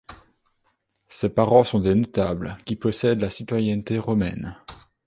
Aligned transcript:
Ses 1.09 1.29
parents 1.29 1.63
sont 1.63 1.77
des 1.79 1.93
notables, 1.93 2.57
qui 2.65 2.75
possèdent 2.75 3.21
la 3.21 3.29
citoyenneté 3.29 3.99
romaine. 3.99 4.57